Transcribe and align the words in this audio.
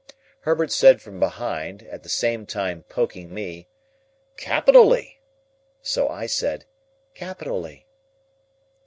Herbert 0.39 0.71
said 0.71 0.99
from 0.99 1.19
behind 1.19 1.83
(at 1.83 2.01
the 2.01 2.09
same 2.09 2.47
time 2.47 2.81
poking 2.89 3.31
me), 3.31 3.67
"Capitally." 4.35 5.19
So 5.83 6.09
I 6.09 6.25
said 6.25 6.65
"Capitally." 7.13 7.85